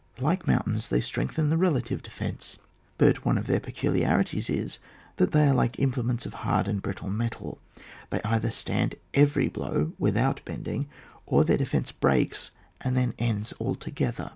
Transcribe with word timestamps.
Like 0.19 0.47
mountains, 0.47 0.89
they 0.89 0.99
strengthen 0.99 1.49
the 1.51 1.57
relative 1.59 2.01
defence; 2.01 2.57
but 2.97 3.23
one 3.23 3.37
of 3.37 3.45
their 3.45 3.59
pecu 3.59 3.91
liarities 3.93 4.49
is, 4.49 4.79
that 5.17 5.31
they 5.31 5.47
are 5.47 5.53
like 5.53 5.77
implements 5.77 6.25
of 6.25 6.33
hard 6.33 6.67
and 6.67 6.81
brittle 6.81 7.11
metal, 7.11 7.59
they 8.09 8.19
either 8.23 8.49
stand 8.49 8.95
every 9.13 9.47
blow 9.47 9.93
without 9.99 10.41
bending, 10.43 10.87
or 11.27 11.43
their 11.43 11.57
defence 11.59 11.91
breaks 11.91 12.49
and 12.83 12.97
then 12.97 13.13
ends 13.19 13.53
altogether. 13.59 14.29